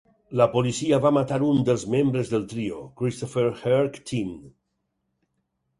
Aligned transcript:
La 0.39 0.45
policia 0.53 0.99
va 1.03 1.11
matar 1.17 1.37
un 1.49 1.61
dels 1.67 1.85
membres 1.97 2.33
del 2.33 2.49
trio, 2.55 2.81
Christopher 3.03 3.45
"Herc" 3.53 4.03
Thien. 4.13 4.35